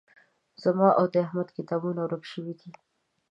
[0.63, 2.69] زما او د احمد کتابونه ورک شوي دي